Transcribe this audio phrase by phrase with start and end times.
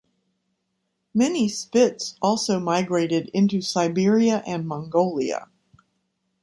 [1.13, 5.47] Many spitz also migrated into Siberia and Mongolia.